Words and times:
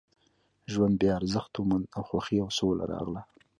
ژوند 0.71 0.93
بیا 0.99 1.11
ارزښت 1.19 1.51
وموند 1.55 1.85
او 1.95 2.01
خوښۍ 2.09 2.37
او 2.43 2.49
سوله 2.57 2.83
راغله 2.93 3.21